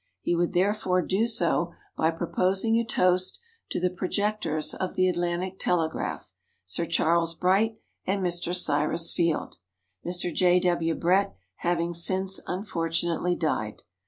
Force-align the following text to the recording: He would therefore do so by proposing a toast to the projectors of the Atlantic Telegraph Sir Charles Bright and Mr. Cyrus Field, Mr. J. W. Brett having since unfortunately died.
He 0.23 0.35
would 0.35 0.53
therefore 0.53 1.03
do 1.03 1.27
so 1.27 1.73
by 1.95 2.09
proposing 2.09 2.75
a 2.79 2.83
toast 2.83 3.39
to 3.69 3.79
the 3.79 3.91
projectors 3.91 4.73
of 4.73 4.95
the 4.95 5.07
Atlantic 5.07 5.59
Telegraph 5.59 6.33
Sir 6.65 6.85
Charles 6.87 7.35
Bright 7.35 7.77
and 8.07 8.25
Mr. 8.25 8.55
Cyrus 8.55 9.13
Field, 9.13 9.57
Mr. 10.03 10.33
J. 10.33 10.59
W. 10.59 10.95
Brett 10.95 11.35
having 11.57 11.93
since 11.93 12.39
unfortunately 12.47 13.35
died. 13.35 13.83